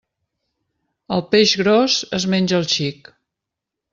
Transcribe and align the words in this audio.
El 1.17 1.21
peix 1.35 1.53
gros 1.61 1.99
es 2.21 2.27
menja 2.35 2.57
el 2.63 2.67
xic. 2.77 3.15